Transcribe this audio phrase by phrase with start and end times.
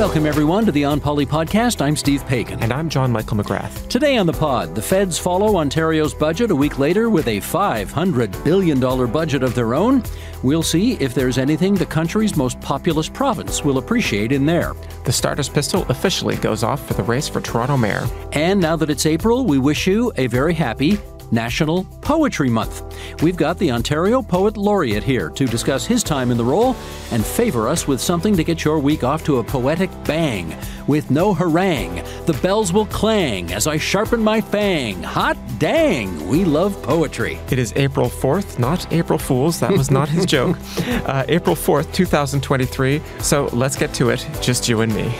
[0.00, 1.82] Welcome, everyone, to the OnPoli podcast.
[1.82, 2.62] I'm Steve Paikin.
[2.62, 3.86] And I'm John Michael McGrath.
[3.88, 8.42] Today on the pod, the feds follow Ontario's budget a week later with a $500
[8.42, 8.80] billion
[9.12, 10.02] budget of their own.
[10.42, 14.72] We'll see if there's anything the country's most populous province will appreciate in there.
[15.04, 18.06] The starter's pistol officially goes off for the race for Toronto Mayor.
[18.32, 20.98] And now that it's April, we wish you a very happy
[21.30, 22.82] National Poetry Month.
[23.22, 26.76] We've got the Ontario Poet Laureate here to discuss his time in the role
[27.10, 30.56] and favor us with something to get your week off to a poetic bang.
[30.86, 35.02] With no harangue, the bells will clang as I sharpen my fang.
[35.02, 37.38] Hot dang, we love poetry.
[37.50, 39.60] It is April 4th, not April Fool's.
[39.60, 40.56] That was not his joke.
[41.10, 43.00] Uh, April 4th, 2023.
[43.20, 45.12] So let's get to it, just you and me.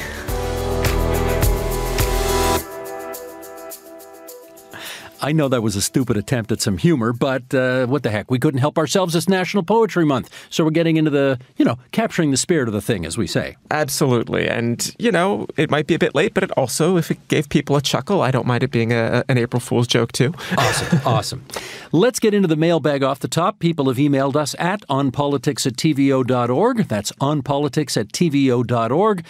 [5.23, 8.31] I know that was a stupid attempt at some humor, but uh, what the heck?
[8.31, 9.15] We couldn't help ourselves.
[9.15, 10.31] It's National Poetry Month.
[10.49, 13.27] So we're getting into the, you know, capturing the spirit of the thing, as we
[13.27, 13.57] say.
[13.71, 14.49] Absolutely.
[14.49, 17.49] And, you know, it might be a bit late, but it also, if it gave
[17.49, 20.33] people a chuckle, I don't mind it being a, an April Fool's joke, too.
[20.57, 21.01] Awesome.
[21.07, 21.45] awesome.
[21.93, 23.59] Let's get into the mailbag off the top.
[23.59, 26.89] People have emailed us at onpolitics at tvo.org.
[26.89, 29.25] That's onpolitics at tvo.org.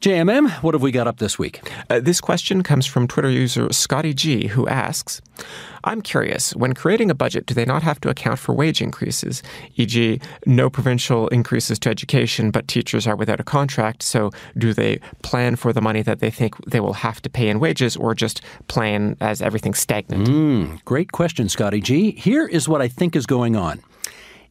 [0.00, 1.60] JMM, what have we got up this week?
[1.90, 5.20] Uh, this question comes from Twitter user Scotty G, who asks,
[5.84, 9.42] I'm curious, when creating a budget, do they not have to account for wage increases?
[9.76, 15.00] E.g., no provincial increases to education, but teachers are without a contract, so do they
[15.22, 18.14] plan for the money that they think they will have to pay in wages or
[18.14, 20.26] just plan as everything's stagnant?
[20.28, 22.10] Mm, great question, Scotty G.
[22.12, 23.80] Here is what I think is going on.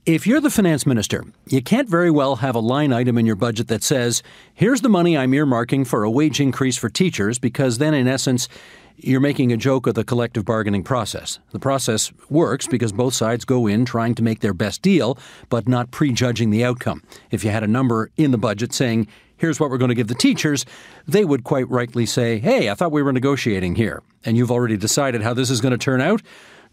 [0.05, 3.35] If you're the finance minister, you can't very well have a line item in your
[3.35, 7.77] budget that says, here's the money I'm earmarking for a wage increase for teachers, because
[7.77, 8.47] then, in essence,
[8.97, 11.39] you're making a joke of the collective bargaining process.
[11.51, 15.17] The process works because both sides go in trying to make their best deal,
[15.49, 17.03] but not prejudging the outcome.
[17.29, 19.07] If you had a number in the budget saying,
[19.37, 20.65] here's what we're going to give the teachers,
[21.07, 24.77] they would quite rightly say, hey, I thought we were negotiating here, and you've already
[24.77, 26.21] decided how this is going to turn out.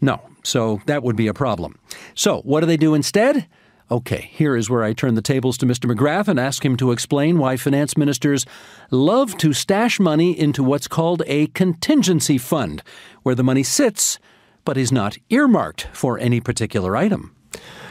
[0.01, 1.77] No, so that would be a problem.
[2.15, 3.47] So, what do they do instead?
[3.91, 5.91] Okay, here is where I turn the tables to Mr.
[5.91, 8.43] McGrath and ask him to explain why finance ministers
[8.89, 12.81] love to stash money into what's called a contingency fund,
[13.21, 14.17] where the money sits
[14.63, 17.35] but is not earmarked for any particular item.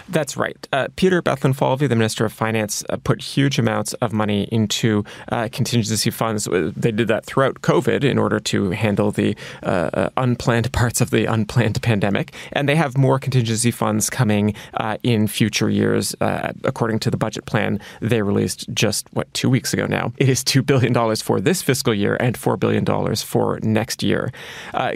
[0.09, 0.69] That's right.
[0.73, 5.49] Uh, Peter Bethlenfalvy, the Minister of Finance, uh, put huge amounts of money into uh,
[5.51, 6.47] contingency funds.
[6.47, 11.01] Uh, they did that throughout COVID in order to handle the uh, uh, unplanned parts
[11.01, 12.35] of the unplanned pandemic.
[12.53, 14.55] And they have more contingency funds coming
[15.03, 16.15] in future years.
[16.21, 20.13] according to the budget plan they released just, what, two weeks ago now.
[20.19, 22.85] It is $2 billion for this fiscal year and $4 billion
[23.17, 24.33] for next year.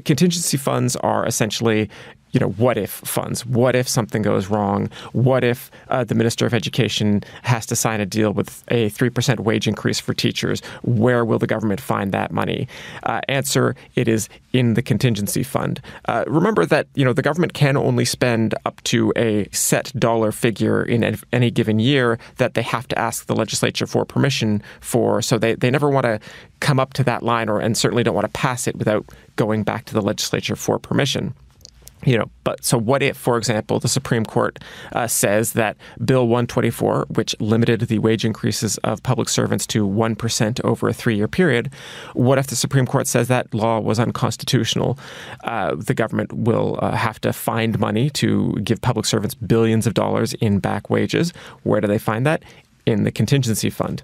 [0.04, 1.88] contingency funds are essentially
[2.32, 3.46] you know, what if funds?
[3.46, 4.90] What if something goes wrong?
[5.12, 9.40] What if uh, the Minister of Education has to sign a deal with a 3%
[9.40, 10.60] wage increase for teachers?
[10.82, 12.68] Where will the government find that money?
[13.04, 15.80] Uh, answer, it is in the contingency fund.
[16.06, 20.32] Uh, remember that, you know, the government can only spend up to a set dollar
[20.32, 25.22] figure in any given year that they have to ask the legislature for permission for.
[25.22, 26.20] So they, they never want to
[26.60, 29.06] come up to that line or and certainly don't want to pass it without
[29.36, 31.34] going back to the legislature for permission
[32.04, 34.58] you know, but so what if, for example, the Supreme Court
[34.92, 40.64] uh, says that Bill 124, which limited the wage increases of public servants to 1%
[40.64, 41.72] over a three year period,
[42.14, 44.98] what if the Supreme Court says that law was unconstitutional?
[45.44, 49.94] Uh, the government will uh, have to find money to give public servants billions of
[49.94, 51.32] dollars in back wages.
[51.64, 52.42] Where do they find that?
[52.86, 54.02] In the contingency fund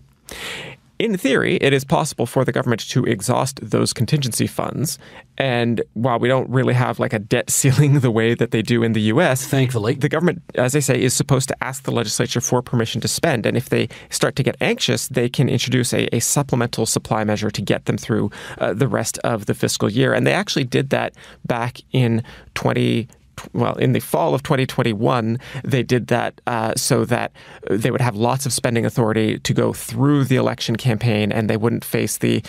[0.98, 4.98] in theory, it is possible for the government to exhaust those contingency funds.
[5.36, 8.82] And while we don't really have like a debt ceiling the way that they do
[8.82, 12.40] in the US, thankfully, the government, as I say, is supposed to ask the legislature
[12.40, 13.44] for permission to spend.
[13.44, 17.50] And if they start to get anxious, they can introduce a, a supplemental supply measure
[17.50, 20.14] to get them through uh, the rest of the fiscal year.
[20.14, 21.14] And they actually did that
[21.44, 22.22] back in
[22.54, 23.08] 20
[23.52, 27.32] well, in the fall of 2021, they did that uh, so that
[27.70, 31.56] they would have lots of spending authority to go through the election campaign and they
[31.56, 32.42] wouldn't face the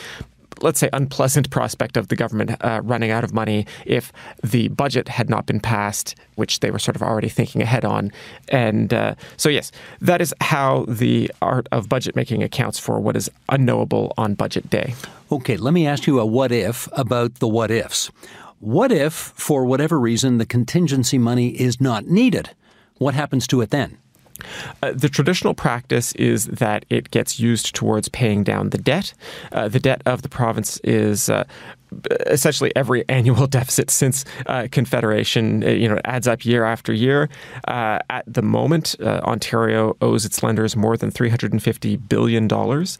[0.61, 4.11] let's say, unpleasant prospect of the government uh, running out of money if
[4.43, 8.11] the budget had not been passed, which they were sort of already thinking ahead on.
[8.49, 9.71] And uh, so, yes,
[10.01, 14.69] that is how the art of budget making accounts for what is unknowable on budget
[14.69, 14.95] day.
[15.31, 18.11] Okay, let me ask you a what if about the what ifs.
[18.59, 22.51] What if, for whatever reason, the contingency money is not needed?
[22.97, 23.97] What happens to it then?
[24.81, 29.13] Uh, the traditional practice is that it gets used towards paying down the debt.
[29.51, 31.43] Uh, the debt of the province is uh,
[32.27, 35.63] essentially every annual deficit since uh, Confederation.
[35.63, 37.29] Uh, you know, adds up year after year.
[37.67, 42.47] Uh, at the moment, Ontario owes its lenders more than three hundred and fifty billion
[42.47, 42.97] dollars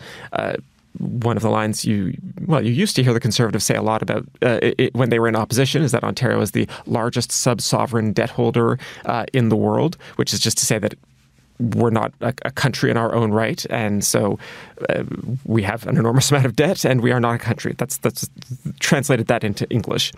[0.99, 2.15] one of the lines you
[2.45, 5.19] well you used to hear the conservatives say a lot about uh, it, when they
[5.19, 9.55] were in opposition is that Ontario is the largest sub-sovereign debt holder uh, in the
[9.55, 10.95] world, which is just to say that
[11.59, 14.37] we're not a, a, country in our own right, and so
[14.89, 15.03] uh,
[15.45, 17.73] we have an enormous amount of debt, and we are not a country.
[17.77, 18.29] That's that's
[18.79, 20.11] translated that into English.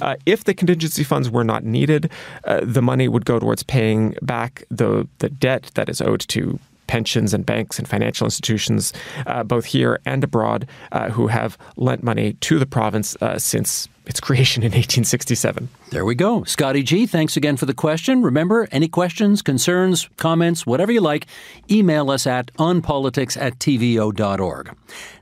[0.00, 2.10] Uh, if the contingency funds were not needed,
[2.44, 6.58] uh, the money would go towards paying back the the debt that is owed to
[6.86, 8.92] pensions and banks and financial institutions,
[9.26, 13.88] uh, both here and abroad, uh, who have lent money to the province uh, since
[14.06, 15.68] its creation in 1867.
[15.90, 16.44] There we go.
[16.44, 18.22] Scotty G, thanks again for the question.
[18.22, 21.26] Remember, any questions, concerns, comments, whatever you like,
[21.70, 24.76] email us at onpolitics at tvo.org.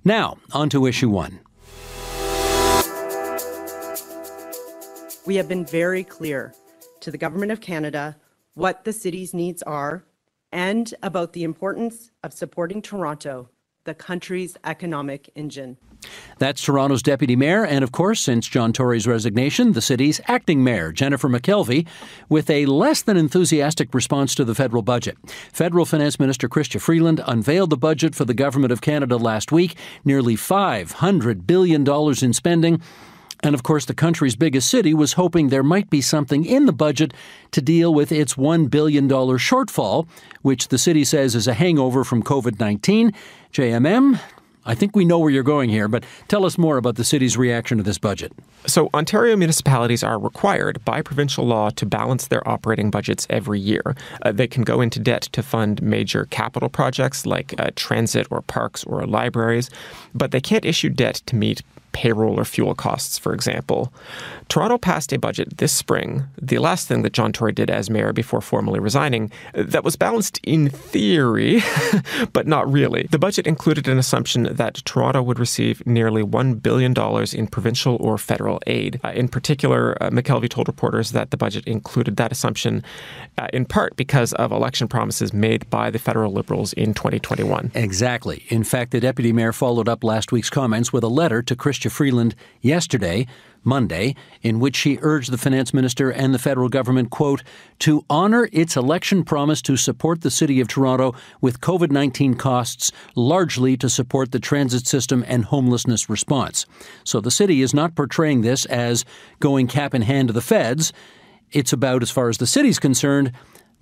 [0.05, 1.41] Now, on to issue one.
[5.25, 6.53] We have been very clear
[7.01, 8.17] to the Government of Canada
[8.55, 10.05] what the city's needs are
[10.53, 13.49] and about the importance of supporting Toronto,
[13.85, 15.77] the country's economic engine.
[16.39, 20.93] That's Toronto's deputy mayor, and of course, since John Tory's resignation, the city's acting mayor,
[20.93, 21.87] Jennifer McKelvie,
[22.29, 25.17] with a less than enthusiastic response to the federal budget.
[25.53, 29.77] Federal Finance Minister Chrystia Freeland unveiled the budget for the Government of Canada last week,
[30.05, 32.83] nearly $500 billion in spending.
[33.43, 36.73] And of course, the country's biggest city was hoping there might be something in the
[36.73, 37.13] budget
[37.51, 40.07] to deal with its $1 billion shortfall,
[40.43, 43.13] which the city says is a hangover from COVID 19.
[43.53, 44.21] JMM,
[44.65, 47.37] I think we know where you're going here, but tell us more about the city's
[47.37, 48.33] reaction to this budget.
[48.67, 53.97] So, Ontario municipalities are required by provincial law to balance their operating budgets every year.
[54.23, 58.41] Uh, they can go into debt to fund major capital projects like uh, transit or
[58.41, 59.69] parks or libraries,
[60.15, 61.63] but they can't issue debt to meet
[61.93, 63.93] payroll or fuel costs, for example.
[64.49, 68.13] Toronto passed a budget this spring, the last thing that John Tory did as mayor
[68.13, 71.63] before formally resigning, that was balanced in theory,
[72.33, 73.09] but not really.
[73.11, 76.95] The budget included an assumption that Toronto would receive nearly $1 billion
[77.33, 79.01] in provincial or federal aid.
[79.03, 82.85] Uh, in particular, uh, McKelvie told reporters that the budget included that assumption
[83.39, 87.73] uh, in part because of election promises made by the federal Liberals in 2021.
[87.75, 88.45] Exactly.
[88.49, 91.91] In fact, the deputy mayor followed up last week's comments with a letter to Chrystia
[91.91, 93.27] Freeland yesterday,
[93.65, 97.43] Monday, in which she urged the finance minister and the federal government, quote,
[97.81, 102.91] to honor its election promise to support the city of Toronto with COVID 19 costs,
[103.15, 106.67] largely to support the transit system and homelessness response.
[107.05, 109.05] So the city is not portraying this as
[109.41, 110.93] going cap in hand to the feds.
[111.53, 113.33] It's about, as far as the city's concerned,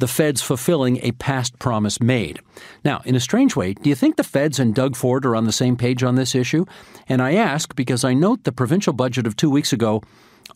[0.00, 2.40] the feds fulfilling a past promise made.
[2.84, 5.44] Now, in a strange way, do you think the feds and Doug Ford are on
[5.44, 6.64] the same page on this issue?
[7.08, 10.02] And I ask because I note the provincial budget of two weeks ago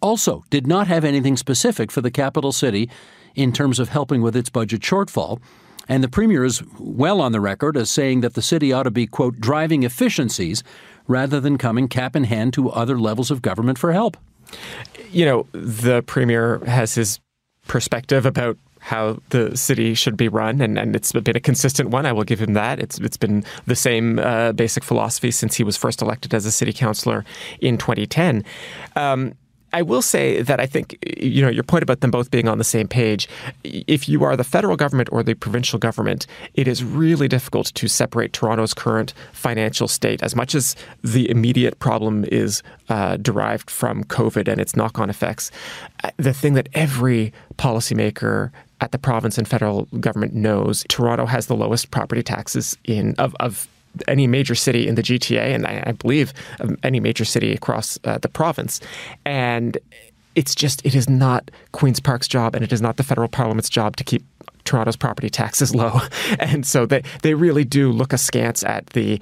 [0.00, 2.90] also did not have anything specific for the capital city
[3.34, 5.40] in terms of helping with its budget shortfall.
[5.88, 8.90] And the Premier is well on the record as saying that the city ought to
[8.90, 10.62] be, quote, driving efficiencies
[11.06, 14.16] rather than coming cap in hand to other levels of government for help.
[15.10, 17.20] You know, the Premier has his
[17.66, 22.04] perspective about how the city should be run, and, and it's been a consistent one.
[22.04, 22.78] I will give him that.
[22.78, 26.52] It's it's been the same uh, basic philosophy since he was first elected as a
[26.52, 27.24] city councilor
[27.60, 28.44] in 2010.
[28.94, 29.32] Um,
[29.74, 32.58] I will say that I think you know your point about them both being on
[32.58, 33.26] the same page.
[33.64, 37.88] If you are the federal government or the provincial government, it is really difficult to
[37.88, 40.22] separate Toronto's current financial state.
[40.22, 45.50] As much as the immediate problem is uh, derived from COVID and its knock-on effects,
[46.04, 48.52] uh, the thing that every policymaker
[48.84, 53.34] at the province and federal government knows Toronto has the lowest property taxes in of,
[53.40, 53.66] of
[54.08, 57.98] any major city in the GTA, and I, I believe um, any major city across
[58.04, 58.80] uh, the province.
[59.24, 59.78] And
[60.34, 63.70] it's just, it is not Queen's Park's job and it is not the federal parliament's
[63.70, 64.24] job to keep
[64.64, 66.00] Toronto's property taxes low.
[66.38, 69.20] And so they, they really do look askance at the.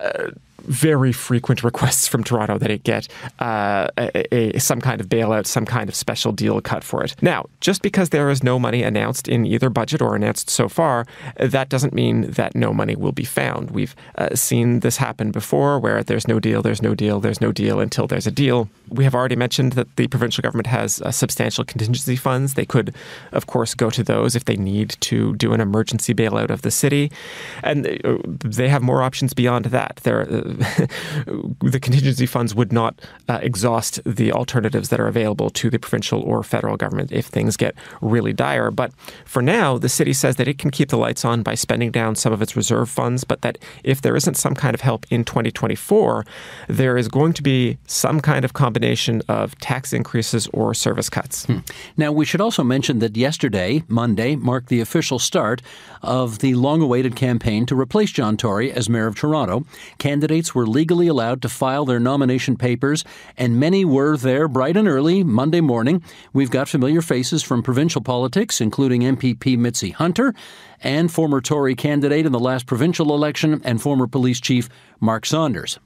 [0.00, 0.30] Uh,
[0.64, 3.08] very frequent requests from Toronto that it get
[3.40, 7.14] uh, a, a, some kind of bailout, some kind of special deal cut for it.
[7.22, 11.06] Now, just because there is no money announced in either budget or announced so far,
[11.38, 13.70] that doesn't mean that no money will be found.
[13.70, 17.52] We've uh, seen this happen before where there's no deal, there's no deal, there's no
[17.52, 18.68] deal until there's a deal.
[18.88, 22.54] We have already mentioned that the provincial government has uh, substantial contingency funds.
[22.54, 22.94] They could,
[23.32, 26.70] of course, go to those if they need to do an emergency bailout of the
[26.70, 27.10] city.
[27.62, 30.00] And uh, they have more options beyond that.
[30.02, 30.24] There
[31.60, 36.22] the contingency funds would not uh, exhaust the alternatives that are available to the provincial
[36.22, 38.70] or federal government if things get really dire.
[38.70, 38.92] But
[39.24, 42.14] for now, the city says that it can keep the lights on by spending down
[42.14, 45.24] some of its reserve funds, but that if there isn't some kind of help in
[45.24, 46.24] 2024,
[46.68, 51.46] there is going to be some kind of combination of tax increases or service cuts.
[51.46, 51.58] Hmm.
[51.96, 55.62] Now, we should also mention that yesterday, Monday, marked the official start
[56.02, 59.64] of the long awaited campaign to replace John Tory as mayor of Toronto.
[60.54, 63.04] Were legally allowed to file their nomination papers,
[63.36, 66.02] and many were there bright and early Monday morning.
[66.32, 70.34] We've got familiar faces from provincial politics, including MPP Mitzie Hunter
[70.82, 74.68] and former Tory candidate in the last provincial election and former police chief
[75.00, 75.78] Mark Saunders.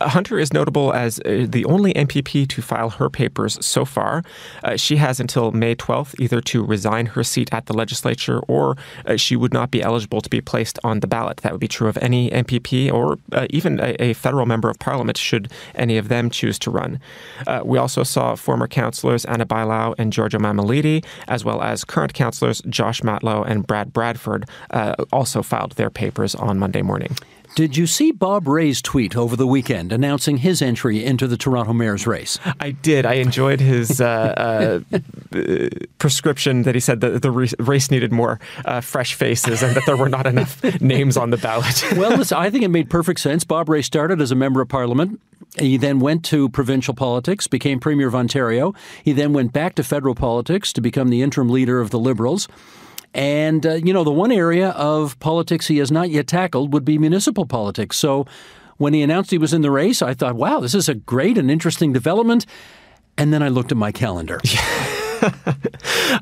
[0.00, 4.22] Uh, Hunter is notable as uh, the only MPP to file her papers so far.
[4.62, 8.76] Uh, she has until May 12th either to resign her seat at the legislature or
[9.06, 11.38] uh, she would not be eligible to be placed on the ballot.
[11.38, 14.78] That would be true of any MPP or uh, even a, a, federal member of
[14.78, 17.00] parliament should any of them choose to run.
[17.46, 22.14] Uh, we also saw former councillors Anna Bailão and Giorgio Mammoliti, as well as current
[22.14, 24.48] councillors Josh Matlow and Brad Bradford,
[25.12, 27.16] also filed their papers on Monday morning.
[27.54, 31.72] Did you see Bob Rae's tweet over the weekend announcing his entry into the Toronto
[31.72, 32.36] mayor's race?
[32.58, 33.06] I did.
[33.06, 35.68] I enjoyed his uh, uh,
[35.98, 39.96] prescription that he said that the race needed more uh, fresh faces and that there
[39.96, 41.84] were not enough names on the ballot.
[41.96, 43.44] well, listen, I think it made perfect sense.
[43.44, 45.20] Bob Rae started as a member of parliament.
[45.56, 48.74] He then went to provincial politics, became Premier of Ontario.
[49.04, 52.48] He then went back to federal politics to become the interim leader of the Liberals.
[53.14, 56.84] And, uh, you know, the one area of politics he has not yet tackled would
[56.84, 57.96] be municipal politics.
[57.96, 58.26] So
[58.76, 61.38] when he announced he was in the race, I thought, wow, this is a great
[61.38, 62.44] and interesting development.
[63.16, 64.40] And then I looked at my calendar.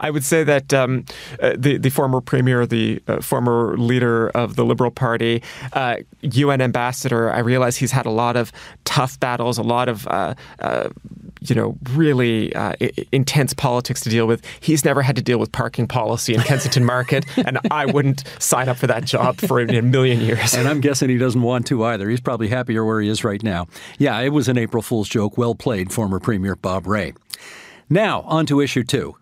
[0.01, 1.05] I would say that um,
[1.41, 6.61] uh, the the former premier, the uh, former leader of the Liberal Party, uh, UN
[6.61, 8.53] ambassador, I realize he's had a lot of
[8.85, 10.91] tough battles, a lot of uh, uh,
[11.49, 12.75] you know, really uh,
[13.11, 14.45] intense politics to deal with.
[14.61, 18.69] He's never had to deal with parking policy in Kensington Market, and I wouldn't sign
[18.69, 20.55] up for that job for a million years.
[20.55, 22.09] And I'm guessing he doesn't want to either.
[22.09, 23.67] He's probably happier where he is right now.
[23.99, 25.37] Yeah, it was an April Fool's joke.
[25.39, 27.15] Well played, former Premier Bob Rae.
[27.89, 29.17] Now, on to issue two.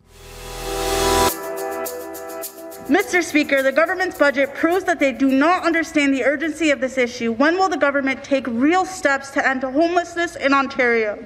[2.90, 3.22] Mr.
[3.22, 7.30] Speaker, the government's budget proves that they do not understand the urgency of this issue.
[7.30, 11.16] When will the government take real steps to end homelessness in Ontario?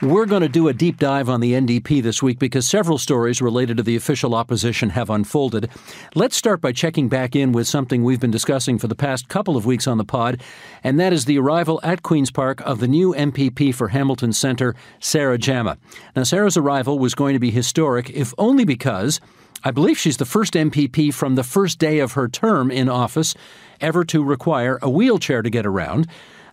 [0.00, 3.42] We're going to do a deep dive on the NDP this week because several stories
[3.42, 5.68] related to the official opposition have unfolded.
[6.14, 9.56] Let's start by checking back in with something we've been discussing for the past couple
[9.56, 10.40] of weeks on the pod,
[10.84, 14.76] and that is the arrival at Queen's Park of the new MPP for Hamilton Centre,
[15.00, 15.76] Sarah Jama.
[16.14, 19.20] Now, Sarah's arrival was going to be historic, if only because
[19.64, 23.34] I believe she's the first MPP from the first day of her term in office
[23.80, 26.06] ever to require a wheelchair to get around.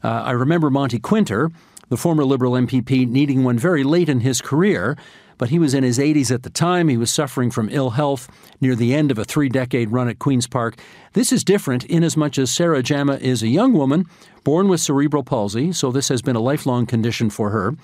[0.04, 1.52] Uh, I remember Monte Kwinter
[1.90, 4.98] the former Liberal MPP needing one very late in his career,
[5.38, 6.88] but he was in his 80s at the time.
[6.88, 8.30] He was suffering from ill health
[8.62, 10.78] near the end of a three decade run at Queen's Park.
[11.14, 14.06] This is different inasmuch as Sarah Jama is a young woman
[14.46, 17.76] born with cerebral palsy, so this has been a lifelong condition for her.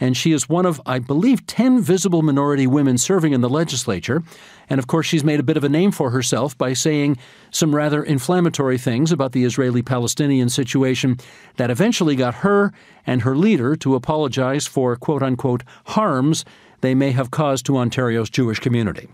[0.00, 4.22] And she is one of, I believe, 10 visible minority women serving in the legislature.
[4.68, 7.18] And of course, she's made a bit of a name for herself by saying
[7.50, 11.18] some rather inflammatory things about the Israeli Palestinian situation
[11.56, 12.72] that eventually got her
[13.06, 16.44] and her leader to apologize for quote unquote harms
[16.80, 19.08] they may have caused to Ontario's Jewish community.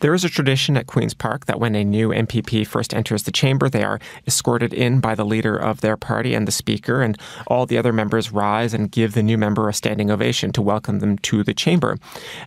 [0.00, 3.32] There is a tradition at Queen's Park that when a new MPP first enters the
[3.32, 7.18] chamber, they are escorted in by the leader of their party and the speaker, and
[7.46, 11.00] all the other members rise and give the new member a standing ovation to welcome
[11.00, 11.98] them to the chamber.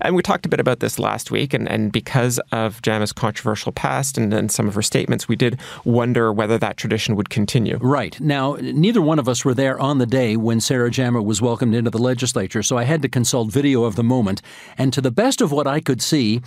[0.01, 3.71] And we talked a bit about this last week, and, and because of Jama's controversial
[3.71, 7.77] past and, and some of her statements, we did wonder whether that tradition would continue.
[7.77, 8.19] Right.
[8.19, 11.75] Now, neither one of us were there on the day when Sarah Jama was welcomed
[11.75, 14.41] into the legislature, so I had to consult video of the moment,
[14.77, 16.41] and to the best of what I could see,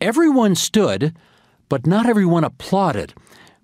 [0.00, 1.16] Everyone stood,
[1.68, 3.14] but not everyone applauded,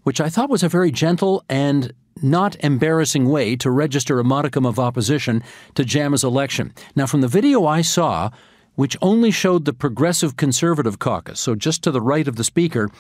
[0.03, 4.65] which I thought was a very gentle and not embarrassing way to register a modicum
[4.65, 5.43] of opposition
[5.75, 6.73] to Jama's election.
[6.97, 8.31] Now, from the video I saw,
[8.77, 12.91] which only showed the Progressive Conservative caucus, so just to the right of the speaker,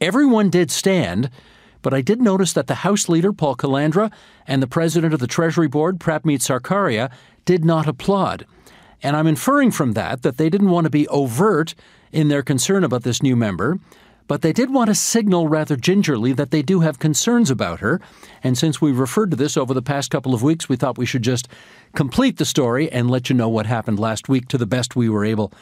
[0.00, 1.30] everyone did stand,
[1.80, 4.12] but I did notice that the House Leader, Paul Calandra,
[4.46, 7.10] and the President of the Treasury Board, Prabmeet Sarkaria,
[7.46, 8.46] did not applaud.
[9.02, 11.74] And I'm inferring from that that they didn't want to be overt
[12.12, 13.78] in their concern about this new member,
[14.28, 18.00] but they did want to signal rather gingerly that they do have concerns about her.
[18.42, 21.06] And since we've referred to this over the past couple of weeks, we thought we
[21.06, 21.48] should just
[21.94, 25.08] complete the story and let you know what happened last week to the best we
[25.08, 25.52] were able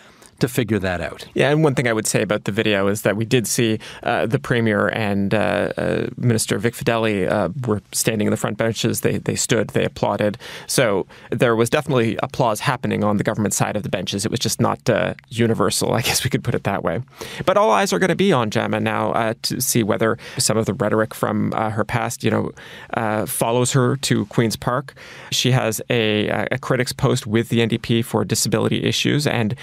[0.41, 1.27] to figure that out.
[1.35, 3.79] Yeah, and one thing I would say about the video is that we did see
[4.03, 8.57] uh, the premier and uh, uh, Minister Vic Fedeli uh, were standing in the front
[8.57, 9.01] benches.
[9.03, 10.39] They they stood, they applauded.
[10.67, 14.25] So there was definitely applause happening on the government side of the benches.
[14.25, 17.03] It was just not uh, universal, I guess we could put it that way.
[17.47, 20.57] But all eyes are going to be on Jama now uh, to see whether some
[20.57, 24.95] of the rhetoric from her past, you know, follows her to Queens Park.
[25.31, 29.55] She has a, a critics post with the NDP for disability issues and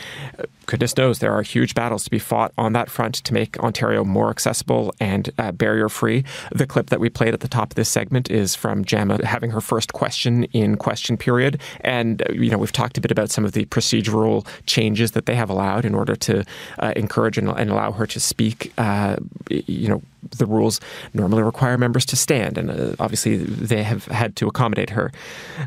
[0.68, 4.04] goodness knows there are huge battles to be fought on that front to make Ontario
[4.04, 6.24] more accessible and uh, barrier free.
[6.52, 9.50] The clip that we played at the top of this segment is from Jama having
[9.52, 11.60] her first question in question period.
[11.82, 15.26] And, uh, you know, we've talked a bit about some of the procedural changes that
[15.26, 16.44] they have allowed in order to
[16.80, 19.16] uh, encourage and, and, allow her to speak, uh,
[19.50, 20.80] you know, the rules
[21.14, 25.12] normally require members to stand, and uh, obviously they have had to accommodate her.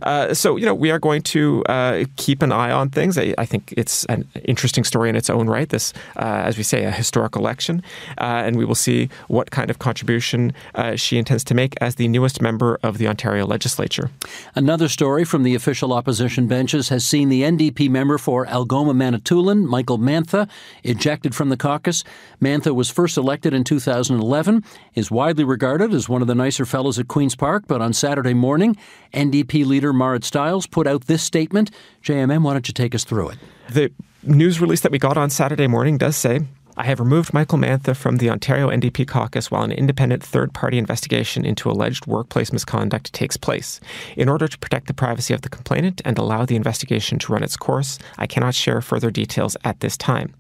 [0.03, 3.19] Uh, so, you know, we are going to uh, keep an eye on things.
[3.19, 5.69] I, I, think it's an interesting story in its own right.
[5.69, 7.83] This, uh, as we say, a historic election,
[8.19, 11.97] uh, and we will see what kind of contribution uh, she intends to make as
[11.97, 14.11] the newest member of the Ontario legislature.
[14.55, 19.67] Another story from the official opposition benches has seen the NDP member for Algoma Manitoulin,
[19.67, 20.49] Michael Mantha,
[20.83, 22.05] ejected from the caucus.
[22.41, 24.50] Mantha was first elected in 2011
[24.95, 28.35] is widely regarded as one of the nicer fellows at Queen's Park, but on Saturday
[28.35, 28.77] morning,
[29.15, 31.71] NDP leader Marit Stiles put out this statement.
[32.03, 33.39] JMM, why don't you take us through it?
[33.71, 33.93] The
[34.23, 36.41] news release that we got on Saturday morning does say
[36.81, 40.79] I have removed Michael Mantha from the Ontario NDP caucus while an independent third party
[40.79, 43.81] investigation into alleged workplace misconduct takes place.
[44.17, 47.43] In order to protect the privacy of the complainant and allow the investigation to run
[47.43, 50.33] its course, I cannot share further details at this time.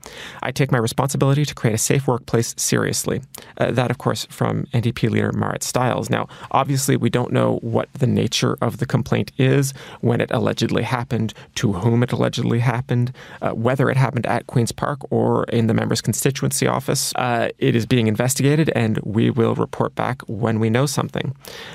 [0.42, 3.20] I take my responsibility to create a safe workplace seriously.
[3.58, 6.08] Uh, that, of course, from NDP leader Marit Stiles.
[6.08, 10.84] Now, obviously, we don't know what the nature of the complaint is, when it allegedly
[10.84, 15.66] happened, to whom it allegedly happened, uh, whether it happened at Queen's Park or in
[15.66, 17.12] the member's constituency constituency office.
[17.16, 21.34] Uh, it is being investigated, and we will report back when we know something.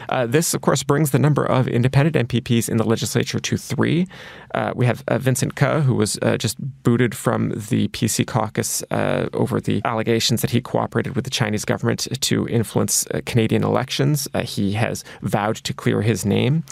[0.10, 4.08] Uh, this, of course, brings the number of independent MPPs in the legislature to three.
[4.54, 8.84] Uh, we have uh, Vincent Ke, who was uh, just booted from the PC caucus
[8.92, 14.27] uh, over the allegations that he cooperated with the Chinese government to influence Canadian elections.
[14.44, 16.64] he has vowed to clear his name.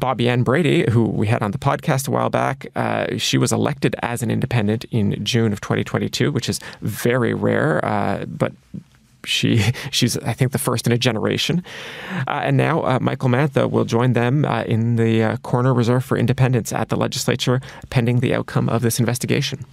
[0.00, 3.52] Bobbi Ann Brady, who we had on the podcast a while back, uh, she was
[3.52, 8.52] elected as an independent in June of 2022, which is very rare, uh, but
[9.26, 9.58] she
[9.90, 11.62] she's I think the first in a generation.
[12.26, 16.04] Uh, and now uh, Michael Mantha will join them uh, in the uh, corner reserved
[16.04, 19.64] for independents at the legislature, pending the outcome of this investigation.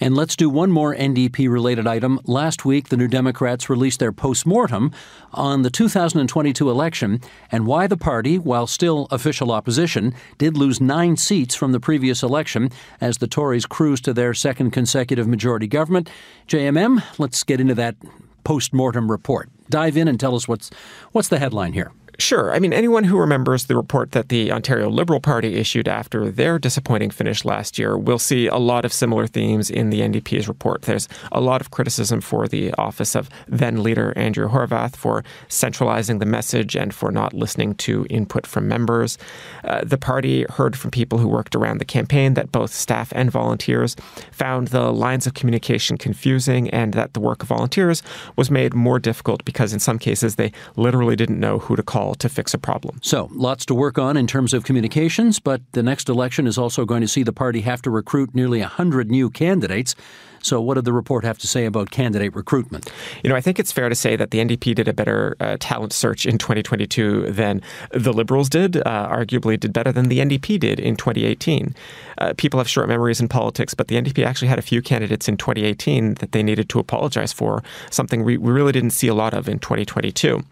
[0.00, 2.20] And let's do one more NDP related item.
[2.24, 4.92] Last week, the New Democrats released their postmortem
[5.32, 11.16] on the 2022 election and why the party, while still official opposition, did lose nine
[11.16, 16.10] seats from the previous election as the Tories cruised to their second consecutive majority government.
[16.48, 17.96] JMM, let's get into that
[18.44, 19.50] post-mortem report.
[19.70, 20.70] Dive in and tell us what's
[21.12, 21.92] what's the headline here.
[22.22, 22.54] Sure.
[22.54, 26.56] I mean, anyone who remembers the report that the Ontario Liberal Party issued after their
[26.56, 30.82] disappointing finish last year will see a lot of similar themes in the NDP's report.
[30.82, 36.20] There's a lot of criticism for the office of then leader Andrea Horwath for centralizing
[36.20, 39.18] the message and for not listening to input from members.
[39.64, 43.32] Uh, the party heard from people who worked around the campaign that both staff and
[43.32, 43.96] volunteers
[44.30, 48.00] found the lines of communication confusing and that the work of volunteers
[48.36, 52.11] was made more difficult because in some cases they literally didn't know who to call
[52.16, 52.98] to fix a problem.
[53.02, 56.84] So, lots to work on in terms of communications, but the next election is also
[56.84, 59.94] going to see the party have to recruit nearly 100 new candidates.
[60.42, 62.90] So, what did the report have to say about candidate recruitment?
[63.22, 65.56] You know, I think it's fair to say that the NDP did a better uh,
[65.60, 70.58] talent search in 2022 than the Liberals did, uh, arguably did better than the NDP
[70.58, 71.74] did in 2018.
[72.18, 75.28] Uh, people have short memories in politics, but the NDP actually had a few candidates
[75.28, 79.14] in 2018 that they needed to apologize for, something we, we really didn't see a
[79.14, 80.42] lot of in 2022.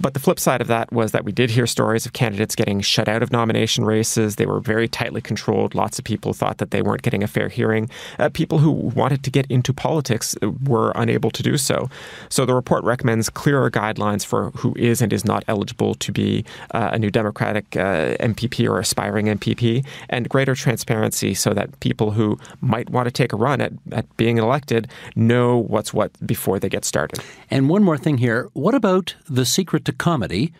[0.00, 2.80] But the flip side of that was that we did hear stories of candidates getting
[2.80, 4.36] shut out of nomination races.
[4.36, 5.74] They were very tightly controlled.
[5.74, 7.90] Lots of people thought that they weren't getting a fair hearing.
[8.18, 11.88] Uh, people who wanted to get into politics were unable to do so.
[12.28, 16.44] So the report recommends clearer guidelines for who is and is not eligible to be
[16.72, 22.12] uh, a new Democratic uh, MPP or aspiring MPP, and greater transparency so that people
[22.12, 26.58] who might want to take a run at, at being elected know what's what before
[26.58, 27.20] they get started.
[27.50, 30.52] And one more thing here what about the secret to comedy,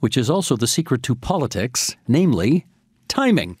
[0.00, 2.66] which is also the secret to politics, namely
[3.08, 3.58] timing?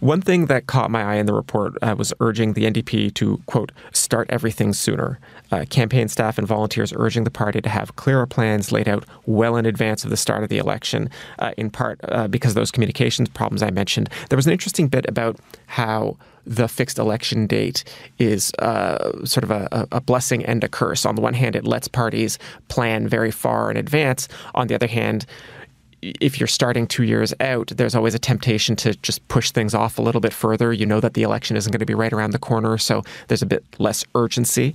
[0.00, 3.40] One thing that caught my eye in the report uh, was urging the NDP to,
[3.46, 5.18] quote, start everything sooner.
[5.52, 9.56] Uh, campaign staff and volunteers urging the party to have clearer plans laid out well
[9.56, 12.70] in advance of the start of the election, uh, in part uh, because of those
[12.70, 14.08] communications problems I mentioned.
[14.28, 17.84] There was an interesting bit about how the fixed election date
[18.18, 21.06] is uh, sort of a, a, blessing and a curse.
[21.06, 24.28] On the one hand, it lets parties plan very far in advance.
[24.54, 25.24] On the other hand,
[26.20, 29.98] if you're starting two years out, there's always a temptation to just push things off
[29.98, 30.72] a little bit further.
[30.72, 33.42] You know that the election isn't going to be right around the corner, so there's
[33.42, 34.74] a bit less urgency.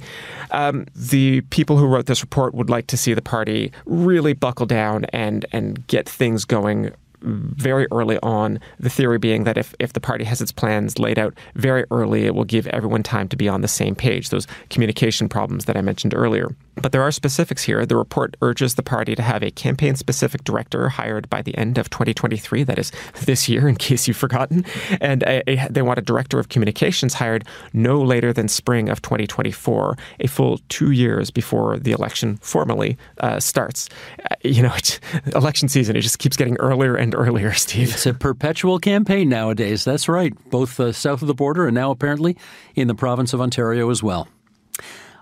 [0.52, 4.65] Um, the people who wrote this report would like to see the party really buckle
[4.65, 8.60] down and and get things going very early on.
[8.79, 12.25] The theory being that if, if the party has its plans laid out very early,
[12.25, 15.77] it will give everyone time to be on the same page, those communication problems that
[15.77, 16.55] I mentioned earlier.
[16.82, 17.86] But there are specifics here.
[17.86, 21.77] The report urges the party to have a campaign specific director hired by the end
[21.77, 22.91] of 2023, that is
[23.25, 24.65] this year, in case you've forgotten.
[25.01, 29.01] And a, a, they want a director of communications hired no later than spring of
[29.01, 33.89] 2024, a full two years before the election formally uh, starts.
[34.32, 34.73] Uh, you know,
[35.36, 37.93] election season, it just keeps getting earlier and earlier, Steve.
[37.93, 39.84] It's a perpetual campaign nowadays.
[39.84, 40.34] That's right.
[40.50, 42.38] Both uh, south of the border and now apparently
[42.76, 44.28] in the province of Ontario as well.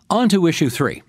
[0.10, 1.04] On to issue three.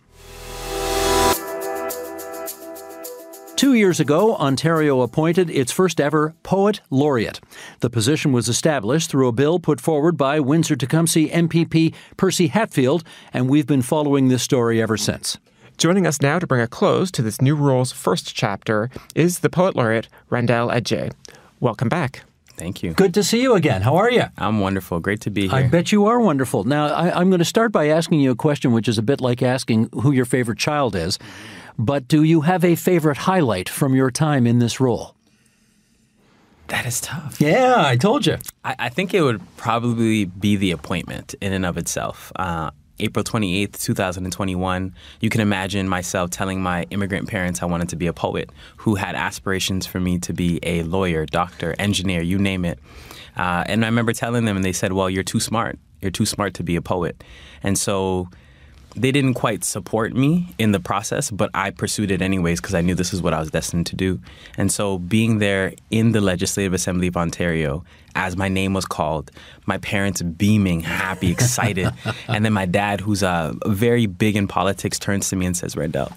[3.59, 7.41] Two years ago, Ontario appointed its first ever Poet Laureate.
[7.81, 13.03] The position was established through a bill put forward by Windsor Tecumseh MPP Percy Hatfield,
[13.33, 15.39] and we've been following this story ever since.
[15.79, 19.49] Joining us now to bring a close to this new rule's first chapter is the
[19.49, 21.13] Poet Laureate, Randell Adjei.
[21.61, 22.25] Welcome back.
[22.57, 22.95] Thank you.
[22.95, 23.83] Good to see you again.
[23.83, 24.25] How are you?
[24.39, 24.99] I'm wonderful.
[24.99, 25.55] Great to be here.
[25.57, 26.65] I bet you are wonderful.
[26.65, 29.21] Now, I, am going to start by asking you a question, which is a bit
[29.21, 31.17] like asking who your favorite child is.
[31.79, 35.15] But do you have a favorite highlight from your time in this role?
[36.67, 37.41] That is tough.
[37.41, 38.39] Yeah, I told you.
[38.65, 42.33] I, I think it would probably be the appointment in and of itself.
[42.35, 47.97] Uh, April 28th, 2021, you can imagine myself telling my immigrant parents I wanted to
[47.97, 52.39] be a poet who had aspirations for me to be a lawyer, doctor, engineer, you
[52.39, 52.79] name it.
[53.37, 55.79] Uh, and I remember telling them, and they said, Well, you're too smart.
[56.01, 57.23] You're too smart to be a poet.
[57.63, 58.29] And so
[59.01, 62.81] they didn't quite support me in the process, but I pursued it anyways because I
[62.81, 64.21] knew this is what I was destined to do.
[64.57, 67.85] And so being there in the Legislative Assembly of Ontario
[68.15, 69.31] as my name was called,
[69.67, 71.89] my parents beaming, happy, excited,
[72.27, 75.77] and then my dad, who's uh, very big in politics, turns to me and says,
[75.77, 76.13] Randell,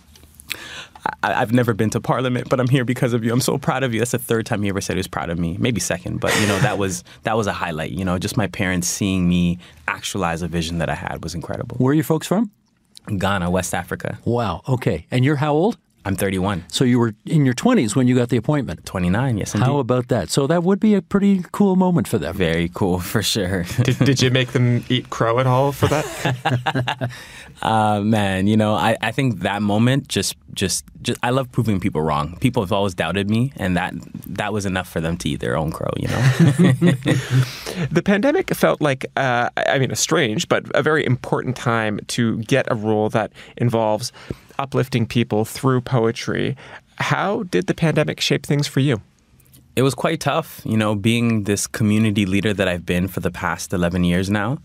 [1.23, 3.33] I, have never been to Parliament, but I'm here because of you.
[3.33, 3.99] I'm so proud of you.
[3.99, 5.57] That's the third time he ever said he was proud of me.
[5.59, 7.91] Maybe second, but you know that was that was a highlight.
[7.91, 11.77] You know, just my parents seeing me actualize a vision that I had was incredible.
[11.77, 12.51] Where are your folks from?
[13.07, 14.19] Ghana, West Africa.
[14.25, 14.61] Wow.
[14.67, 15.05] Okay.
[15.11, 15.77] And you're how old?
[16.03, 16.65] I'm 31.
[16.67, 18.85] So you were in your 20s when you got the appointment.
[18.85, 19.53] 29, yes.
[19.53, 19.65] Indeed.
[19.65, 20.31] How about that?
[20.31, 22.35] So that would be a pretty cool moment for them.
[22.35, 23.65] Very cool, for sure.
[23.83, 27.11] did, did you make them eat crow at all for that?
[27.61, 31.79] uh, man, you know, I, I think that moment just, just, just, I love proving
[31.79, 32.35] people wrong.
[32.37, 33.93] People have always doubted me, and that
[34.25, 36.21] that was enough for them to eat their own crow, you know?
[37.91, 42.37] the pandemic felt like, uh, I mean, a strange, but a very important time to
[42.39, 44.11] get a rule that involves
[44.61, 46.55] uplifting people through poetry.
[46.97, 49.01] How did the pandemic shape things for you?
[49.75, 53.31] It was quite tough, you know, being this community leader that I've been for the
[53.31, 54.59] past 11 years now.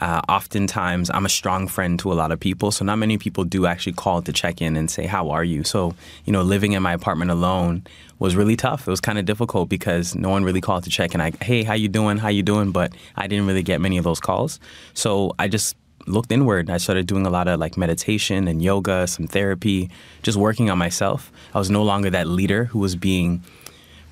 [0.00, 3.44] Uh, oftentimes, I'm a strong friend to a lot of people, so not many people
[3.44, 6.72] do actually call to check in and say, "How are you?" So, you know, living
[6.72, 7.84] in my apartment alone
[8.18, 8.88] was really tough.
[8.88, 11.20] It was kind of difficult because no one really called to check in.
[11.20, 12.18] I, "Hey, how you doing?
[12.18, 14.58] How you doing?" But I didn't really get many of those calls,
[14.92, 16.70] so I just looked inward.
[16.70, 19.90] I started doing a lot of like meditation and yoga, some therapy,
[20.22, 21.32] just working on myself.
[21.54, 23.42] I was no longer that leader who was being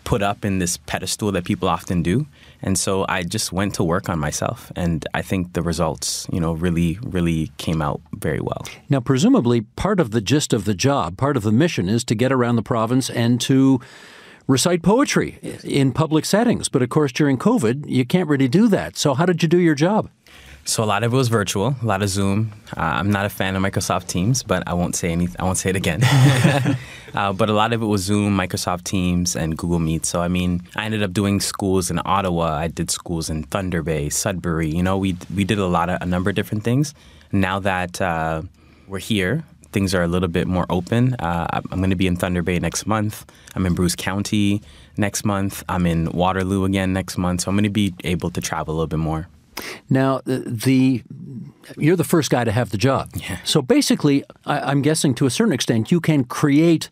[0.05, 2.27] put up in this pedestal that people often do.
[2.63, 4.73] And so I just went to work on myself.
[4.75, 8.65] And I think the results, you know, really, really came out very well.
[8.89, 12.15] Now, presumably, part of the gist of the job, part of the mission is to
[12.15, 13.81] get around the province and to
[14.47, 16.69] recite poetry in public settings.
[16.69, 18.97] But of course, during COVID, you can't really do that.
[18.97, 20.11] So, how did you do your job?
[20.65, 22.53] So a lot of it was virtual, a lot of Zoom.
[22.77, 25.29] Uh, I'm not a fan of Microsoft Teams, but I won't say any.
[25.39, 26.01] I won't say it again.
[27.15, 30.07] uh, but a lot of it was Zoom, Microsoft Teams, and Google Meet.
[30.07, 32.57] So I mean, I ended up doing schools in Ottawa.
[32.57, 34.69] I did schools in Thunder Bay, Sudbury.
[34.69, 36.95] You know, we we did a lot of a number of different things.
[37.33, 38.43] Now that uh,
[38.87, 41.15] we're here, things are a little bit more open.
[41.15, 43.25] Uh, I'm going to be in Thunder Bay next month.
[43.55, 44.63] I'm in Bruce County
[44.97, 45.65] next month.
[45.69, 47.43] I'm in Waterloo again next month.
[47.43, 49.29] So I'm going to be able to travel a little bit more.
[49.89, 51.03] Now, the
[51.77, 53.11] you're the first guy to have the job.
[53.15, 53.39] Yeah.
[53.45, 56.91] So basically, I, I'm guessing to a certain extent, you can create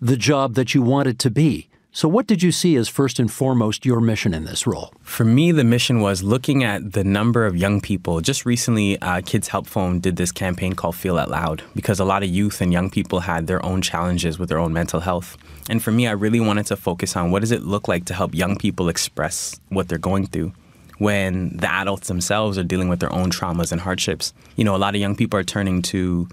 [0.00, 3.18] the job that you want it to be So, what did you see as first
[3.18, 4.94] and foremost your mission in this role?
[5.02, 8.20] For me, the mission was looking at the number of young people.
[8.20, 12.04] Just recently, uh, Kids Help Phone did this campaign called Feel Out Loud because a
[12.04, 15.36] lot of youth and young people had their own challenges with their own mental health.
[15.68, 18.14] And for me, I really wanted to focus on what does it look like to
[18.14, 20.52] help young people express what they're going through
[21.00, 24.34] when the adults themselves are dealing with their own traumas and hardships.
[24.56, 26.28] You know, a lot of young people are turning to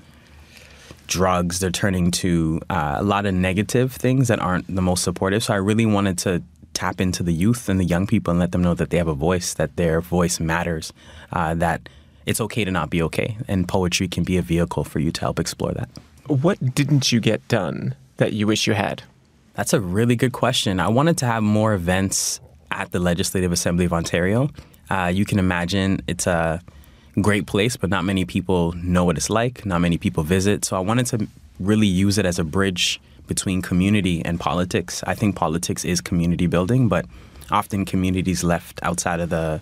[1.07, 5.41] drugs, they're turning to uh, a lot of negative things that aren't the most supportive.
[5.41, 8.51] So I really wanted to tap into the youth and the young people and let
[8.51, 10.91] them know that they have a voice, that their voice matters,
[11.31, 11.87] uh, that
[12.25, 13.37] it's okay to not be okay.
[13.47, 15.89] And poetry can be a vehicle for you to help explore that.
[16.27, 19.01] What didn't you get done that you wish you had?
[19.53, 20.81] That's a really good question.
[20.81, 24.49] I wanted to have more events at the Legislative Assembly of Ontario.
[24.89, 26.61] Uh, you can imagine it's a
[27.21, 29.65] great place, but not many people know what it's like.
[29.65, 30.65] Not many people visit.
[30.65, 31.27] So I wanted to
[31.59, 35.03] really use it as a bridge between community and politics.
[35.05, 37.05] I think politics is community building, but
[37.51, 39.61] often communities left outside of the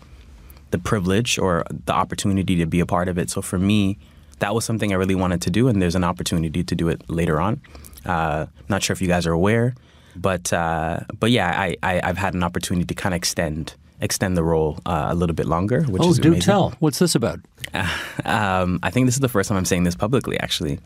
[0.71, 3.29] the privilege or the opportunity to be a part of it.
[3.29, 3.97] So for me,
[4.39, 7.07] that was something I really wanted to do, and there's an opportunity to do it
[7.09, 7.61] later on.
[8.05, 9.73] Uh, not sure if you guys are aware,
[10.15, 14.36] but uh, but yeah, I, I have had an opportunity to kind of extend extend
[14.36, 15.84] the role uh, a little bit longer.
[15.84, 16.45] Which oh, is do amazing.
[16.45, 16.73] tell.
[16.80, 17.39] What's this about?
[18.23, 20.80] Um, I think this is the first time I'm saying this publicly, actually.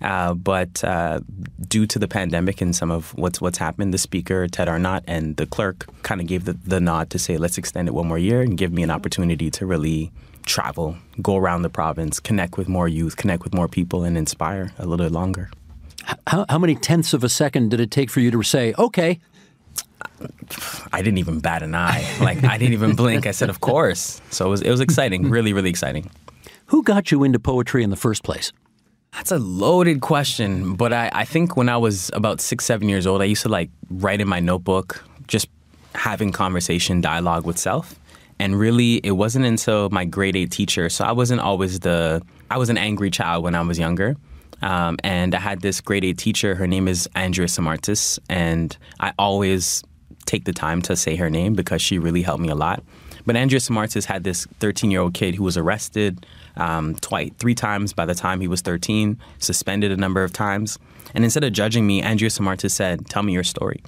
[0.00, 1.20] Uh, but uh,
[1.68, 5.36] due to the pandemic and some of what's what's happened, the speaker Ted Arnott and
[5.36, 8.18] the clerk kind of gave the, the nod to say, let's extend it one more
[8.18, 10.12] year and give me an opportunity to really
[10.44, 14.72] travel, go around the province, connect with more youth, connect with more people, and inspire
[14.78, 15.50] a little bit longer.
[16.26, 19.18] How, how many tenths of a second did it take for you to say, okay?
[20.92, 22.04] I didn't even bat an eye.
[22.20, 23.26] Like I didn't even blink.
[23.26, 26.10] I said, "Of course." So it was it was exciting, really, really exciting.
[26.66, 28.52] Who got you into poetry in the first place?
[29.12, 33.06] That's a loaded question, but I, I think when I was about six, seven years
[33.06, 35.48] old, I used to like write in my notebook, just
[35.94, 37.98] having conversation, dialogue with self.
[38.38, 40.90] And really, it wasn't until my grade eight teacher.
[40.90, 44.16] So I wasn't always the I was an angry child when I was younger.
[44.62, 46.54] Um, and I had this grade eight teacher.
[46.54, 49.82] Her name is Andrea Samartis, and I always
[50.24, 52.82] take the time to say her name because she really helped me a lot.
[53.26, 57.54] But Andrea Samartis had this 13 year old kid who was arrested um, twice, three
[57.54, 60.78] times by the time he was 13, suspended a number of times.
[61.14, 63.82] And instead of judging me, Andrea Samartis said, Tell me your story.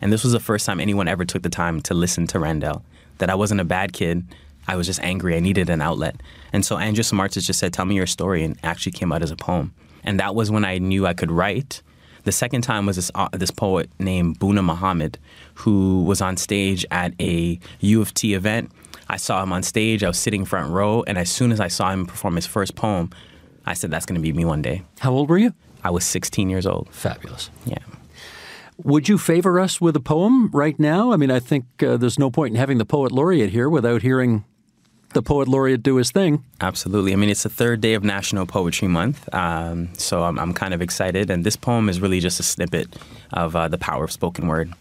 [0.00, 2.84] And this was the first time anyone ever took the time to listen to Randell,
[3.18, 4.24] that I wasn't a bad kid.
[4.66, 5.36] I was just angry.
[5.36, 6.20] I needed an outlet.
[6.52, 9.30] And so Andrea Samartis just said, Tell me your story, and actually came out as
[9.30, 9.72] a poem.
[10.04, 11.82] And that was when I knew I could write.
[12.24, 15.18] The second time was this uh, this poet named Boonaa Mohammed,
[15.54, 18.70] who was on stage at a U of T event.
[19.08, 20.04] I saw him on stage.
[20.04, 22.76] I was sitting front row, and as soon as I saw him perform his first
[22.76, 23.10] poem,
[23.66, 25.52] I said, "That's going to be me one day." How old were you?
[25.84, 26.88] I was 16 years old.
[26.92, 27.50] Fabulous.
[27.66, 27.78] Yeah.
[28.84, 31.12] Would you favor us with a poem right now?
[31.12, 34.02] I mean, I think uh, there's no point in having the poet laureate here without
[34.02, 34.44] hearing
[35.12, 36.44] the poet laureate do his thing.
[36.60, 37.12] Absolutely.
[37.12, 40.74] I mean, it's the third day of National Poetry Month, um, so I'm, I'm, kind
[40.74, 41.30] of excited.
[41.30, 42.96] And this poem is really just a snippet
[43.32, 44.72] of uh, the power of spoken word.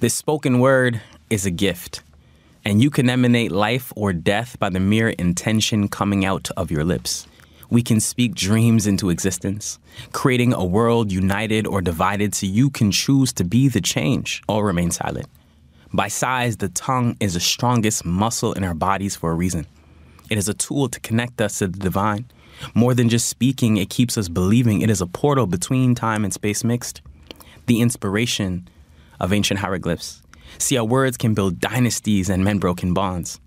[0.00, 2.02] This spoken word is a gift,
[2.64, 6.84] and you can emanate life or death by the mere intention coming out of your
[6.84, 7.26] lips.
[7.70, 9.78] We can speak dreams into existence,
[10.12, 14.66] creating a world united or divided so you can choose to be the change or
[14.66, 15.26] remain silent.
[15.94, 19.64] By size, the tongue is the strongest muscle in our bodies for a reason.
[20.28, 22.24] It is a tool to connect us to the divine.
[22.74, 24.80] More than just speaking, it keeps us believing.
[24.80, 27.00] It is a portal between time and space mixed.
[27.66, 28.68] The inspiration
[29.20, 30.20] of ancient hieroglyphs.
[30.58, 33.38] See, our words can build dynasties and mend broken bonds.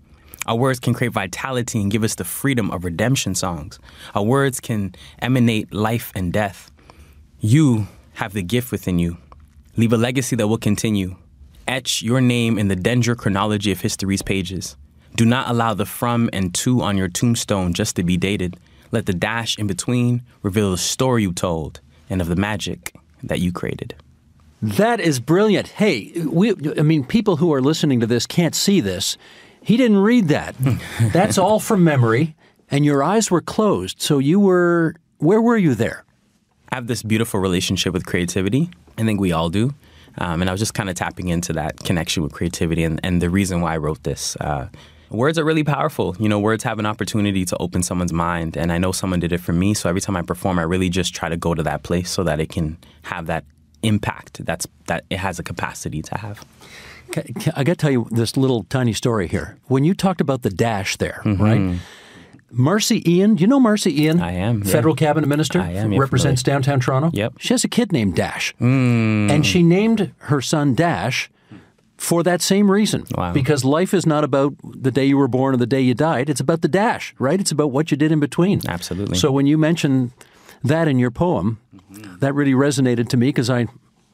[0.46, 3.78] Our words can create vitality and give us the freedom of redemption songs.
[4.14, 6.72] Our words can emanate life and death.
[7.40, 9.18] You have the gift within you.
[9.76, 11.16] Leave a legacy that will continue
[11.68, 14.76] etch your name in the dendrochronology of history's pages.
[15.14, 18.56] Do not allow the from and to on your tombstone just to be dated.
[18.90, 23.40] Let the dash in between reveal the story you told and of the magic that
[23.40, 23.94] you created.
[24.60, 25.68] That is brilliant.
[25.68, 29.16] Hey, we, I mean, people who are listening to this can't see this.
[29.62, 30.56] He didn't read that.
[31.12, 32.34] That's all from memory,
[32.70, 34.00] and your eyes were closed.
[34.00, 36.04] So you were, where were you there?
[36.70, 38.70] I have this beautiful relationship with creativity.
[38.96, 39.74] I think we all do.
[40.16, 43.20] Um, and I was just kind of tapping into that connection with creativity and, and
[43.20, 44.36] the reason why I wrote this.
[44.36, 44.68] Uh,
[45.10, 46.16] words are really powerful.
[46.18, 48.56] You know, words have an opportunity to open someone's mind.
[48.56, 49.74] And I know someone did it for me.
[49.74, 52.22] So every time I perform, I really just try to go to that place so
[52.24, 53.44] that it can have that
[53.82, 56.44] impact that's that it has a capacity to have.
[57.56, 59.56] I got to tell you this little tiny story here.
[59.66, 61.42] When you talked about the dash there, mm-hmm.
[61.42, 61.80] right?
[62.52, 64.20] Marci Ien, do you know Marci Ien?
[64.20, 64.72] I am, yeah.
[64.72, 65.60] Federal cabinet minister.
[65.60, 67.10] I am, yeah, Represents downtown Toronto.
[67.12, 67.34] Yep.
[67.38, 68.54] She has a kid named Dash.
[68.58, 69.30] Hmm.
[69.30, 71.30] And she named her son Dash
[71.98, 73.04] for that same reason.
[73.16, 73.32] Wow.
[73.32, 76.30] Because life is not about the day you were born or the day you died.
[76.30, 77.38] It's about the dash, right?
[77.40, 78.62] It's about what you did in between.
[78.66, 79.18] Absolutely.
[79.18, 80.12] So when you mentioned
[80.62, 81.58] that in your poem,
[82.20, 83.66] that really resonated to me because I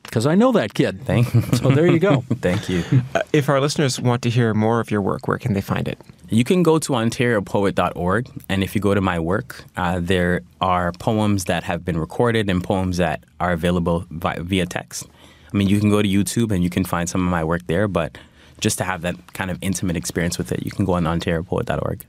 [0.02, 1.04] because I know that kid.
[1.04, 2.24] Thank, So there you go.
[2.40, 2.84] thank you.
[3.14, 5.88] Uh, if our listeners want to hear more of your work, where can they find
[5.88, 5.98] it?
[6.34, 10.90] You can go to ontariopoet.org, and if you go to my work, uh, there are
[10.90, 15.06] poems that have been recorded and poems that are available vi- via text.
[15.52, 17.64] I mean, you can go to YouTube and you can find some of my work
[17.68, 18.18] there, but
[18.60, 22.04] just to have that kind of intimate experience with it, you can go on ontariopoet.org.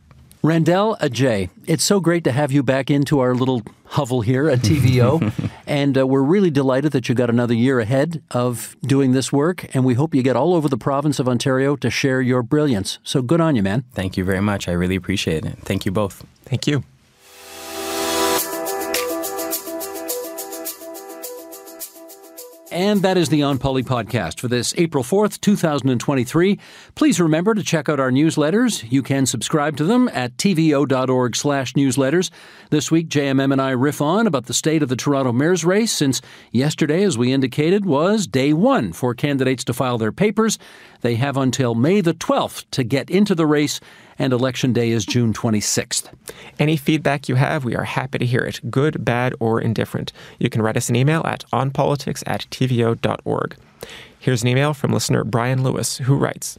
[0.45, 4.60] Randell Adjei, it's so great to have you back into our little hovel here at
[4.60, 5.49] TVO.
[5.65, 9.65] and uh, we're really delighted that you got another year ahead of doing this work.
[9.73, 12.99] And we hope you get all over the province of Ontario to share your brilliance.
[13.01, 13.86] So good on you, man.
[13.95, 14.67] Thank you very much.
[14.67, 15.58] I really appreciate it.
[15.62, 16.23] Thank you both.
[16.45, 16.84] Thank you.
[22.75, 26.59] And that is the OnPoli podcast for this April 4th, 2023.
[26.93, 28.83] Please remember to check out our newsletters.
[28.91, 32.31] You can subscribe to them at tvo.org slash newsletters.
[32.71, 35.93] This week, JMM and I riff on about the state of the Toronto mayor's race
[35.93, 36.19] since
[36.51, 40.59] yesterday, as we indicated, was day one for candidates to file their papers.
[41.06, 43.80] They have until May the 12th to get into the race,
[44.18, 46.12] and election day is June 26th.
[46.58, 50.12] Any feedback you have, we are happy to hear it, good, bad, or indifferent.
[50.39, 53.56] You can write us an email at onpolitics at tvo.org.
[54.18, 56.58] Here's an email from listener Brian Lewis, who writes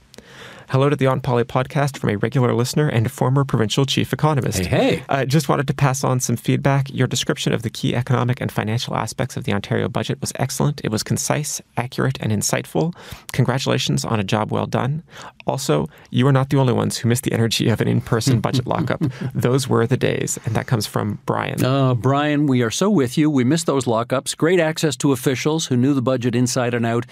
[0.68, 4.58] Hello to the OnPoli podcast from a regular listener and former provincial chief economist.
[4.58, 5.04] Hey, hey.
[5.08, 6.92] I just wanted to pass on some feedback.
[6.92, 10.80] Your description of the key economic and financial aspects of the Ontario budget was excellent.
[10.82, 12.92] It was concise, accurate, and insightful.
[13.32, 15.04] Congratulations on a job well done.
[15.46, 18.40] Also, you are not the only ones who missed the energy of an in person
[18.40, 19.00] budget lockup.
[19.34, 20.36] Those were the days.
[20.46, 21.64] And that comes from Brian.
[21.64, 23.30] Uh, Brian, we are so with you.
[23.30, 24.36] We missed those lockups.
[24.36, 27.06] Great access to officials who knew the budget inside and out.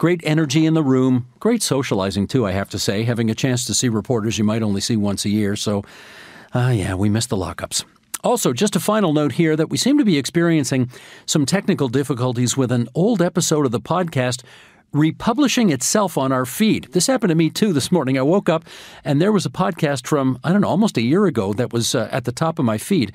[0.00, 1.26] Great energy in the room.
[1.40, 3.02] Great socializing, too, I have to say.
[3.02, 5.56] Having a chance to see reporters you might only see once a year.
[5.56, 5.84] So,
[6.54, 7.84] uh, yeah, we missed the lockups.
[8.24, 10.90] Also, just a final note here that we seem to be experiencing
[11.26, 14.42] some technical difficulties with an old episode of the podcast
[14.94, 16.88] republishing itself on our feed.
[16.92, 18.18] This happened to me too this morning.
[18.18, 18.64] I woke up
[19.04, 21.94] and there was a podcast from, I don't know, almost a year ago that was
[21.94, 23.12] uh, at the top of my feed.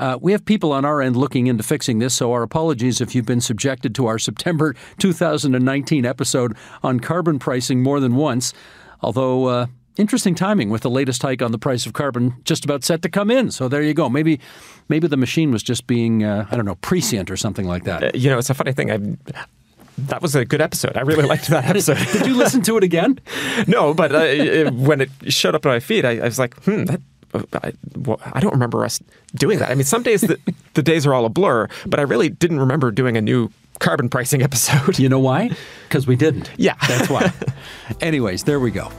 [0.00, 3.14] Uh, we have people on our end looking into fixing this, so our apologies if
[3.14, 8.54] you've been subjected to our September 2019 episode on carbon pricing more than once.
[9.02, 9.66] Although, uh,
[9.98, 13.10] interesting timing with the latest hike on the price of carbon just about set to
[13.10, 13.50] come in.
[13.50, 14.08] So there you go.
[14.08, 14.40] Maybe,
[14.88, 18.02] maybe the machine was just being, uh, I don't know, prescient or something like that.
[18.02, 18.90] Uh, you know, it's a funny thing.
[18.90, 19.36] I
[20.08, 20.96] that was a good episode.
[20.96, 21.98] I really liked that episode.
[22.12, 23.20] Did you listen to it again?
[23.66, 26.54] no, but uh, it, when it showed up on my feed, I, I was like,
[26.64, 27.00] hmm, that.
[27.34, 29.00] I, well, I don't remember us
[29.34, 29.70] doing that.
[29.70, 30.38] I mean, some days the,
[30.74, 34.08] the days are all a blur, but I really didn't remember doing a new carbon
[34.08, 34.98] pricing episode.
[34.98, 35.50] You know why?
[35.88, 36.50] Because we didn't.
[36.56, 36.76] Yeah.
[36.86, 37.32] That's why.
[38.00, 38.92] Anyways, there we go.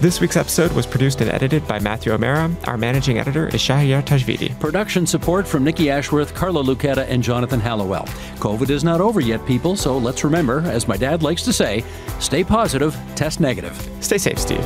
[0.00, 2.50] This week's episode was produced and edited by Matthew O'Mara.
[2.64, 4.58] Our managing editor is Shahriar Tajvidi.
[4.60, 8.04] Production support from Nikki Ashworth, Carla Lucetta, and Jonathan Hallowell.
[8.38, 11.84] COVID is not over yet, people, so let's remember, as my dad likes to say,
[12.18, 13.76] stay positive, test negative.
[14.00, 14.64] Stay safe, Steve.